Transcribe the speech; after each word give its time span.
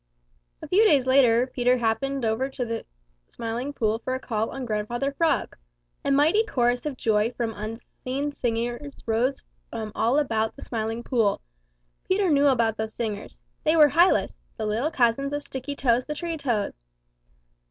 A 0.63 0.67
few 0.67 0.83
days 0.83 1.05
later 1.05 1.45
Peter 1.45 1.77
happened 1.77 2.25
over 2.25 2.49
to 2.49 2.65
the 2.65 2.85
Smiling 3.29 3.71
Pool 3.71 3.99
for 3.99 4.15
a 4.15 4.19
call 4.19 4.49
on 4.49 4.65
Grandfather 4.65 5.11
Frog. 5.11 5.55
A 6.03 6.09
mighty 6.09 6.43
chorus 6.43 6.87
of 6.87 6.97
joy 6.97 7.31
from 7.33 7.53
unseen 7.53 8.31
singers 8.31 8.95
rose 9.05 9.43
from 9.69 9.91
all 9.93 10.17
about 10.17 10.55
the 10.55 10.63
Smiling 10.63 11.03
Pool. 11.03 11.39
Peter 12.05 12.31
knew 12.31 12.47
about 12.47 12.77
those 12.77 12.95
singers. 12.95 13.39
They 13.63 13.75
were 13.75 13.89
Hylas, 13.89 14.35
the 14.57 14.65
little 14.65 14.89
cousins 14.89 15.33
of 15.33 15.43
Sticky 15.43 15.75
toes 15.75 16.03
the 16.05 16.15
Tree 16.15 16.35
Toad. 16.35 16.73